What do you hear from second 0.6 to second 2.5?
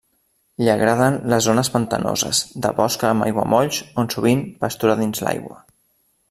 Li agraden les zones pantanoses